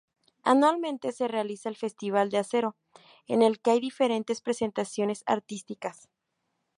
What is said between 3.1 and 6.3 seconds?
en el que hay diferentes presentaciones artísticas.